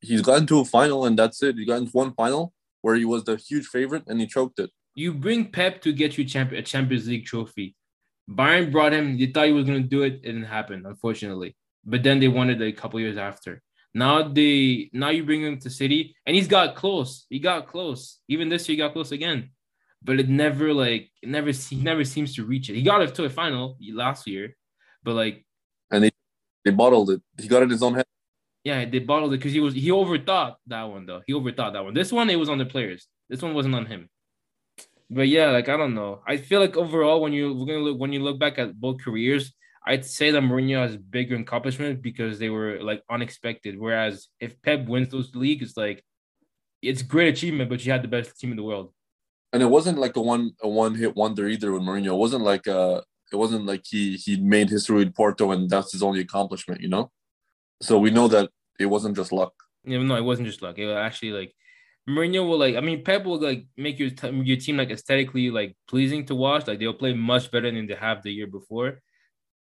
[0.00, 1.54] he's gotten to a final, and that's it.
[1.54, 4.70] He got into one final where he was the huge favorite, and he choked it.
[4.96, 7.76] You bring Pep to get you champ- a Champions League trophy.
[8.28, 9.16] Bayern brought him.
[9.16, 10.14] They thought he was going to do it.
[10.14, 11.54] It didn't happen, unfortunately.
[11.84, 13.62] But then they won it a couple years after.
[13.94, 17.26] Now they now you bring him to City, and he's got close.
[17.30, 18.18] He got close.
[18.26, 19.50] Even this year, he got close again
[20.02, 22.74] but it never like it never he never seems to reach it.
[22.74, 24.56] He got it to a final last year,
[25.02, 25.44] but like
[25.90, 26.10] and they
[26.64, 27.22] they bottled it.
[27.38, 28.06] He got it in his own head.
[28.64, 31.22] Yeah, they bottled it because he was he overthought that one though.
[31.26, 31.94] He overthought that one.
[31.94, 33.06] This one it was on the players.
[33.28, 34.08] This one wasn't on him.
[35.10, 36.22] But yeah, like I don't know.
[36.26, 39.02] I feel like overall when you we're gonna look when you look back at both
[39.02, 39.52] careers,
[39.86, 43.78] I'd say that Mourinho has bigger accomplishments because they were like unexpected.
[43.78, 46.04] Whereas if Pep wins those leagues, it's like
[46.80, 48.92] it's great achievement, but you had the best team in the world
[49.52, 52.14] and it wasn't like a one a one hit wonder either with Mourinho.
[52.14, 53.00] It wasn't like uh
[53.32, 56.88] it wasn't like he he made history with Porto and that's his only accomplishment, you
[56.88, 57.10] know.
[57.82, 59.52] So we know that it wasn't just luck.
[59.84, 60.78] Yeah, no, it wasn't just luck.
[60.78, 61.54] It was actually like
[62.08, 62.76] Mourinho will like.
[62.76, 66.34] I mean, Pep will like make your t- your team like aesthetically like pleasing to
[66.34, 66.66] watch.
[66.66, 69.00] Like they'll play much better than they have the year before,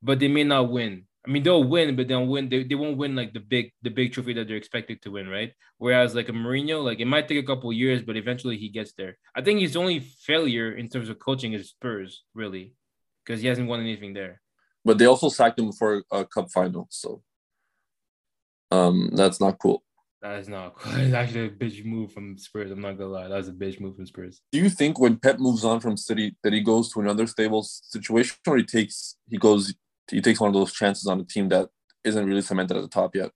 [0.02, 1.08] but they may not win.
[1.25, 2.49] I mean, they'll win, but they'll win.
[2.49, 5.27] They, they won't win like the big the big trophy that they're expected to win,
[5.27, 5.53] right?
[5.77, 8.93] Whereas like a Mourinho, like it might take a couple years, but eventually he gets
[8.93, 9.17] there.
[9.36, 12.73] I think his only failure in terms of coaching is Spurs, really,
[13.23, 14.41] because he hasn't won anything there.
[14.84, 17.21] But they also sacked him for a cup final, so
[18.71, 19.84] um, that's not cool.
[20.23, 20.95] That is not cool.
[20.95, 22.71] It's actually a bitch move from Spurs.
[22.71, 24.41] I'm not gonna lie, that was a bitch move from Spurs.
[24.51, 27.62] Do you think when Pep moves on from City that he goes to another stable
[27.62, 29.73] situation, or he takes he goes
[30.09, 31.69] he takes one of those chances on a team that
[32.03, 33.31] isn't really cemented at the top yet.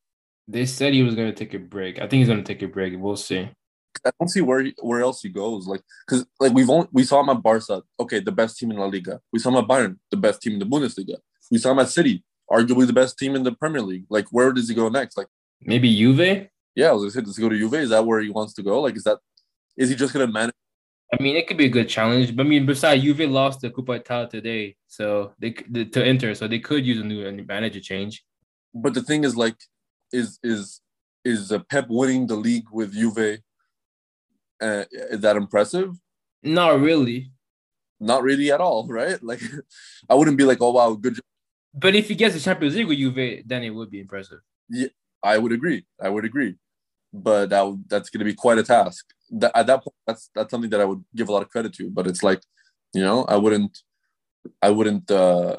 [0.47, 1.97] They said he was going to take a break.
[1.97, 2.93] I think he's going to take a break.
[2.97, 3.49] We'll see.
[4.05, 5.67] I don't see where where else he goes.
[5.67, 8.77] Like, because like we've only, we saw him at Barca, okay, the best team in
[8.77, 9.21] La Liga.
[9.31, 11.17] We saw him at Bayern, the best team in the Bundesliga.
[11.49, 14.05] We saw him at City, arguably the best team in the Premier League.
[14.09, 15.17] Like, where does he go next?
[15.17, 15.27] Like,
[15.61, 16.47] maybe Juve.
[16.75, 17.73] Yeah, I was gonna say, does he go to Juve?
[17.75, 18.81] Is that where he wants to go?
[18.81, 19.19] Like, is that
[19.77, 20.53] is he just gonna manage?
[21.17, 22.35] I mean, it could be a good challenge.
[22.35, 26.47] But I mean, besides, Juve lost the Coppa Italia today, so they to Inter, so
[26.47, 28.23] they could use a new manager change.
[28.73, 29.55] But the thing is, like,
[30.11, 30.81] is is
[31.23, 33.39] is Pep winning the league with Juve?
[34.61, 35.91] Uh, is that impressive?
[36.43, 37.31] Not really.
[37.99, 39.21] Not really at all, right?
[39.29, 39.41] Like,
[40.09, 41.19] I wouldn't be like, oh wow, good.
[41.73, 44.39] But if he gets the Champions League with Juve, then it would be impressive.
[44.69, 44.87] Yeah,
[45.23, 45.85] I would agree.
[46.01, 46.55] I would agree.
[47.17, 49.05] But that that's going to be quite a task.
[49.31, 51.73] That, at that point, that's that's something that I would give a lot of credit
[51.75, 51.89] to.
[51.89, 52.41] But it's like,
[52.93, 53.77] you know, I wouldn't,
[54.61, 55.55] I wouldn't, uh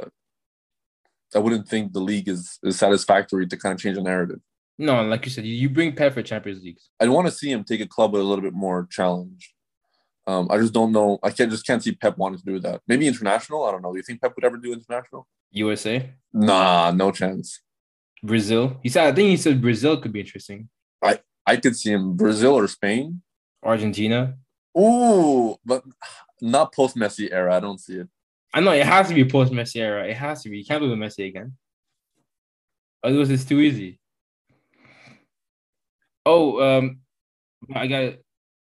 [1.34, 4.40] I wouldn't think the league is, is satisfactory to kind of change the narrative.
[4.78, 6.90] No, like you said, you bring Pep for Champions Leagues.
[7.00, 9.54] I want to see him take a club with a little bit more challenge.
[10.26, 11.18] Um, I just don't know.
[11.22, 12.82] I can't just can't see Pep wanting to do that.
[12.86, 13.64] Maybe international.
[13.64, 13.92] I don't know.
[13.92, 15.26] Do you think Pep would ever do international?
[15.52, 16.10] USA?
[16.32, 17.60] Nah, no chance.
[18.22, 18.78] Brazil.
[18.82, 19.06] He said.
[19.06, 20.68] I think he said Brazil could be interesting.
[21.02, 23.22] I I could see him Brazil or Spain.
[23.62, 24.37] Argentina.
[24.78, 25.85] Ooh, but
[26.40, 27.56] not post Messi era.
[27.56, 28.09] I don't see it.
[28.52, 30.06] I know it has to be post Messi era.
[30.06, 30.59] It has to be.
[30.59, 31.54] You can't do the Messi again.
[33.02, 33.98] Otherwise, it's too easy.
[36.24, 37.00] Oh, um,
[37.74, 38.14] I got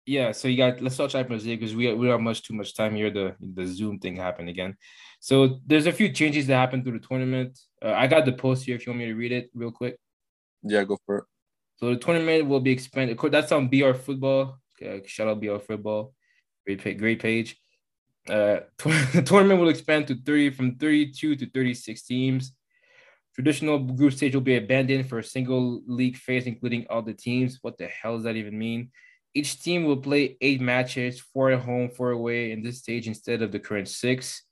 [0.05, 0.33] yeah.
[0.33, 2.75] So you got let's talk Champions League because we we don't have much too much
[2.75, 3.11] time here.
[3.11, 4.77] The the Zoom thing happened again.
[5.21, 7.59] So there's a few changes that happened through the tournament.
[7.83, 9.97] Uh, I got the post here if you want me to read it real quick.
[10.63, 11.25] Yeah, go for it.
[11.77, 13.19] So the tournament will be expanded.
[13.31, 14.59] That's on BR Football.
[14.81, 16.15] Okay, shout out BR Football.
[16.65, 17.57] Great, great page.
[18.29, 18.61] Uh,
[19.13, 22.53] the tournament will expand to 30 from 32 to 36 teams.
[23.35, 27.59] Traditional group stage will be abandoned for a single league phase, including all the teams.
[27.61, 28.91] What the hell does that even mean?
[29.35, 33.43] Each team will play eight matches, four at home, four away in this stage instead
[33.43, 34.43] of the current six.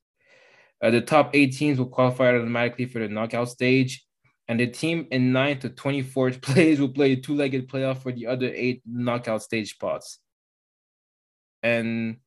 [0.83, 4.05] Uh, the top eight teams will qualify automatically for the knockout stage,
[4.49, 8.13] and the team in 9 to 24th place will play a two legged playoff for
[8.13, 10.19] the other eight knockout stage spots.
[11.63, 12.19] And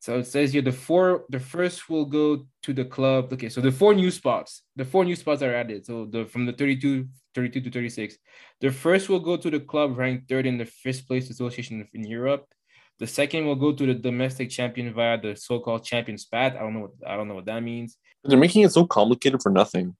[0.00, 3.32] so it says here the four, the first will go to the club.
[3.32, 5.86] Okay, so the four new spots, the four new spots are added.
[5.86, 8.18] So the from the 32, 32 to 36.
[8.60, 12.04] The first will go to the club ranked third in the fifth place association in
[12.04, 12.46] Europe.
[12.98, 16.54] The second will go to the domestic champion via the so-called champions path.
[16.54, 17.96] I don't know what I don't know what that means.
[18.22, 19.96] They're making it so complicated for nothing.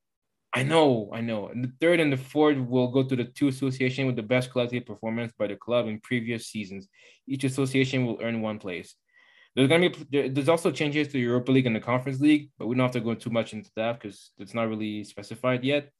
[0.56, 1.50] I know, I know.
[1.54, 4.86] The third and the fourth will go to the two association with the best collective
[4.86, 6.88] performance by the club in previous seasons.
[7.26, 8.94] Each association will earn one place.
[9.54, 12.68] There's gonna be there's also changes to the Europa League and the Conference League, but
[12.68, 15.90] we don't have to go too much into that because it's not really specified yet.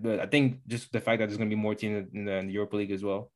[0.00, 2.76] But I think just the fact that there's gonna be more teams in the, Europa
[2.76, 3.30] League as well.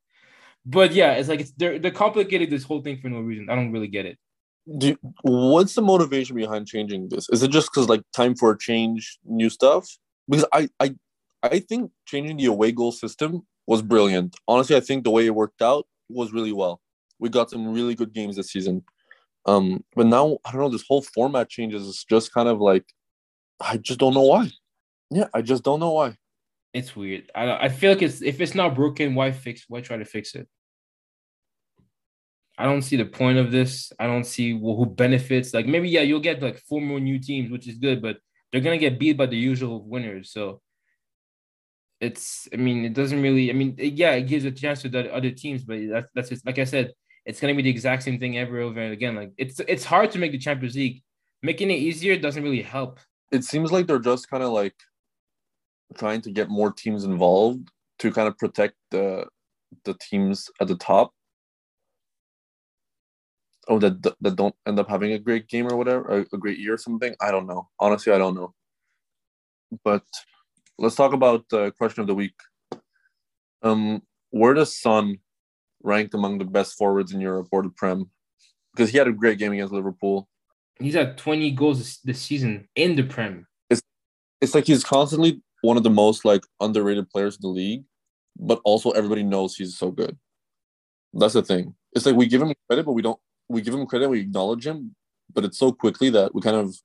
[0.65, 3.51] But yeah, it's like it's they're they're complicated this whole thing for no reason.
[3.51, 4.17] I don't really get it.
[4.77, 7.29] Do what's the motivation behind changing this?
[7.29, 9.87] Is it just because like time for a change, new stuff?
[10.27, 10.95] Because I I
[11.43, 14.35] I think changing the away goal system was brilliant.
[14.47, 16.81] Honestly, I think the way it worked out was really well.
[17.19, 18.83] We got some really good games this season.
[19.45, 20.69] Um, but now I don't know.
[20.69, 21.87] This whole format changes.
[21.87, 22.85] It's just kind of like
[23.59, 24.51] I just don't know why.
[25.09, 26.17] Yeah, I just don't know why.
[26.73, 27.29] It's weird.
[27.35, 29.65] I I feel like it's if it's not broken, why fix?
[29.67, 30.47] Why try to fix it?
[32.57, 33.91] I don't see the point of this.
[33.99, 35.53] I don't see who benefits.
[35.53, 38.17] Like maybe yeah, you'll get like four more new teams, which is good, but
[38.51, 40.31] they're gonna get beat by the usual winners.
[40.31, 40.61] So
[41.99, 42.47] it's.
[42.53, 43.49] I mean, it doesn't really.
[43.49, 46.59] I mean, yeah, it gives a chance to the other teams, but that's that's like
[46.59, 46.93] I said
[47.25, 49.15] it's to be the exact same thing ever over and again.
[49.15, 51.03] Like it's it's hard to make the Champions League.
[51.43, 52.99] Making it easier doesn't really help.
[53.31, 54.75] It seems like they're just kind of like
[55.97, 59.27] trying to get more teams involved to kind of protect the
[59.85, 61.13] the teams at the top.
[63.67, 66.57] Oh, that that don't end up having a great game or whatever, a, a great
[66.57, 67.15] year or something.
[67.21, 67.69] I don't know.
[67.79, 68.53] Honestly, I don't know.
[69.83, 70.03] But
[70.77, 72.33] let's talk about the question of the week.
[73.61, 75.19] Um, where does Son
[75.83, 78.09] ranked among the best forwards in Europe or the Prem
[78.73, 80.27] because he had a great game against Liverpool.
[80.79, 83.47] He's had 20 goals this season in the Prem.
[83.69, 83.81] It's
[84.41, 87.83] it's like he's constantly one of the most like underrated players in the league,
[88.39, 90.17] but also everybody knows he's so good.
[91.13, 91.75] That's the thing.
[91.93, 93.19] It's like we give him credit, but we don't.
[93.51, 94.95] We give him credit, we acknowledge him,
[95.33, 96.75] but it's so quickly that we kind of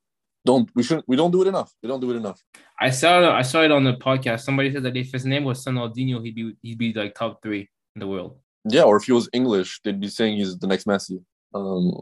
[0.44, 0.70] don't.
[0.74, 1.08] We shouldn't.
[1.08, 1.72] We don't do it enough.
[1.82, 2.40] We don't do it enough.
[2.80, 3.34] I saw.
[3.34, 4.40] I saw it on the podcast.
[4.40, 7.68] Somebody said that if his name was Sonaldinho, he'd be he'd be like top three
[7.94, 8.38] in the world.
[8.68, 11.22] Yeah, or if he was English, they'd be saying he's the next Messi.
[11.54, 12.00] Um,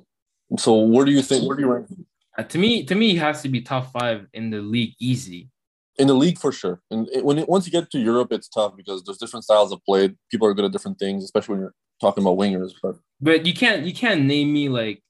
[0.59, 1.47] so where do you think?
[1.47, 1.89] Where do you rank?
[1.91, 2.07] Him?
[2.37, 5.49] Uh, to me, to me, he has to be top five in the league, easy.
[5.99, 6.81] In the league, for sure.
[6.91, 9.85] And when it, once you get to Europe, it's tough because there's different styles of
[9.85, 10.13] play.
[10.31, 12.73] People are good at different things, especially when you're talking about wingers.
[12.83, 15.03] But but you can't you can't name me like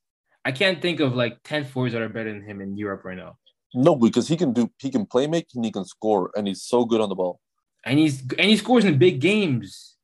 [0.45, 3.17] I can't think of like ten fours that are better than him in Europe right
[3.17, 3.39] now.
[3.75, 6.63] No, because he can do he can play make and he can score, and he's
[6.63, 7.41] so good on the ball.
[7.85, 9.97] And he's and he scores in big games.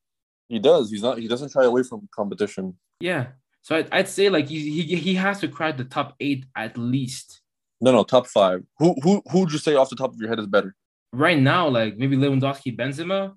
[0.49, 0.91] He does.
[0.91, 1.19] He's not.
[1.19, 2.77] He doesn't shy away from competition.
[3.01, 3.29] Yeah,
[3.63, 6.77] So I'd, I'd say like he, he he has to crack the top eight at
[6.77, 7.41] least.
[7.81, 8.65] No, no, top five.
[8.79, 10.75] Who who who would you say off the top of your head is better?
[11.13, 13.35] Right now, like maybe Lewandowski, Benzema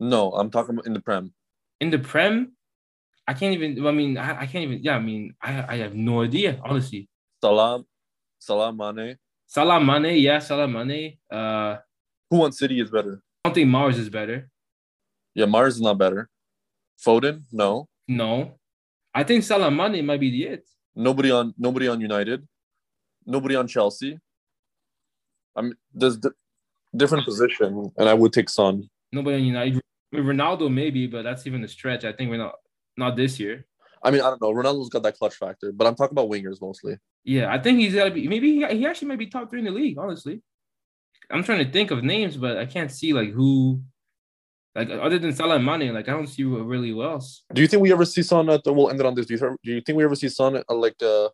[0.00, 1.32] No, I'm talking about in the Prem.
[1.80, 2.52] in the Prem.
[3.26, 3.86] I can't even.
[3.86, 4.82] I mean, I, I can't even.
[4.82, 7.08] Yeah, I mean, I I have no idea honestly.
[7.42, 7.84] Salah,
[8.38, 9.16] Salah Mane.
[9.46, 11.18] Salah Mane, yeah, Salah Mane.
[11.30, 11.76] Uh,
[12.30, 13.22] Who on City is better?
[13.44, 14.48] I don't think Mahrez is better.
[15.34, 16.28] Yeah, Mahrez is not better.
[17.04, 17.88] Foden, no.
[18.08, 18.58] No,
[19.14, 20.68] I think Salah Mane might be the it.
[20.94, 22.46] Nobody on nobody on United.
[23.24, 24.18] Nobody on Chelsea.
[25.54, 26.30] I mean, there's di-
[26.96, 28.88] different position, and I would take Son.
[29.12, 29.80] Nobody on United.
[30.14, 32.04] Ronaldo maybe, but that's even a stretch.
[32.04, 32.54] I think we're not
[32.96, 33.66] not this year.
[34.02, 34.52] I mean, I don't know.
[34.52, 36.96] Ronaldo's got that clutch factor, but I'm talking about wingers mostly.
[37.24, 38.26] Yeah, I think he's gotta be.
[38.26, 39.98] Maybe he, he actually might be top three in the league.
[39.98, 40.42] Honestly,
[41.30, 43.80] I'm trying to think of names, but I can't see like who,
[44.74, 45.94] like other than Salah and Mane.
[45.94, 47.44] Like I don't see really who else.
[47.52, 48.72] Do you think we ever see Son at the?
[48.72, 49.26] We'll end it on this.
[49.26, 51.28] Do you, do you think we ever see Son at like uh,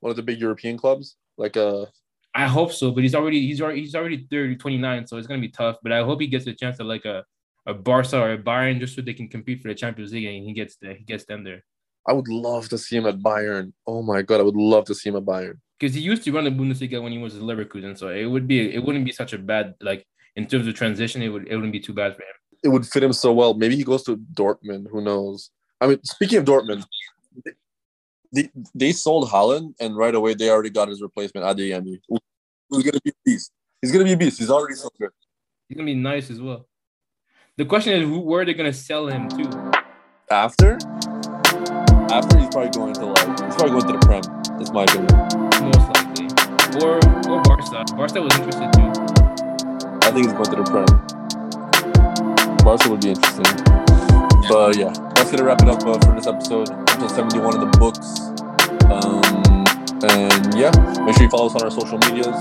[0.00, 1.86] one of the big European clubs, like uh,
[2.34, 5.40] I hope so, but he's already he's already he's already 30, 29, so it's gonna
[5.40, 5.76] be tough.
[5.82, 7.24] But I hope he gets a chance at like a
[7.68, 10.44] a Barca or a Bayern just so they can compete for the Champions League and
[10.44, 10.94] he gets there.
[10.94, 11.62] He gets them there
[12.08, 13.72] I would love to see him at Bayern.
[13.86, 15.58] Oh my god, I would love to see him at Bayern.
[15.78, 18.48] because he used to run the Bundesliga when he was at Leverkusen, so it would
[18.48, 21.22] be it wouldn't be such a bad like in terms of transition.
[21.22, 22.36] It would it wouldn't be too bad for him.
[22.64, 23.54] It would fit him so well.
[23.54, 24.88] Maybe he goes to Dortmund.
[24.90, 25.50] Who knows?
[25.80, 26.84] I mean, speaking of Dortmund,
[28.32, 32.00] they they sold Haaland, and right away they already got his replacement, Adeyemi.
[32.70, 33.52] Who's gonna be a beast?
[33.82, 34.38] He's gonna be a beast.
[34.38, 35.10] He's already so good.
[35.68, 36.67] He's gonna be nice as well.
[37.58, 39.42] The question is, who where are they gonna sell him to?
[40.30, 40.78] After,
[42.06, 44.22] after he's probably going to like he's probably going to the Prem.
[44.54, 45.10] That's my opinion.
[45.66, 46.30] Most likely,
[46.78, 47.82] or or Barca.
[47.98, 48.94] Barca was interested too.
[50.06, 50.86] I think he's going to the Prem.
[52.62, 53.50] Barca would be interesting.
[54.46, 56.70] But yeah, that's gonna wrap it up uh, for this episode.
[56.94, 58.22] Episode 71 of the books.
[58.86, 59.34] Um,
[60.06, 60.70] and yeah,
[61.02, 62.38] make sure you follow us on our social medias.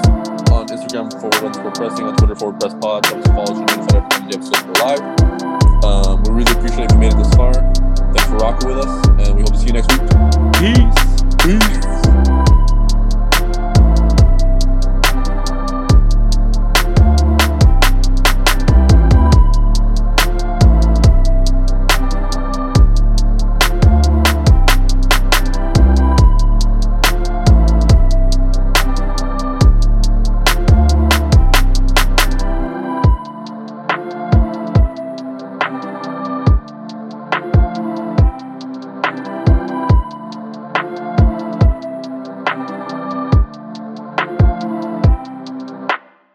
[0.53, 3.01] On Instagram, forward underscore pressing, on Twitter, forward press pod.
[3.34, 5.84] Follow us to notified every the episodes go live.
[5.84, 7.54] Um, we really appreciate if you made it this far.
[7.54, 10.10] Thanks for rocking with us, and we hope to see you next week.
[10.60, 11.24] Peace.
[11.44, 11.87] Peace.